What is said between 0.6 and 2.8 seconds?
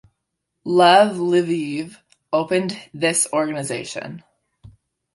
Lev Leviev opened